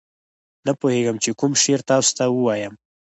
[0.65, 2.73] نه پوهېږم چې کوم شعر تاسو ته ووایم.